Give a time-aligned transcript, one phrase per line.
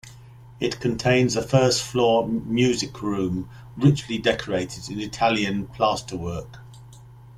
[0.59, 6.57] It contains a first floor music room richly decorated in Italian plasterwork.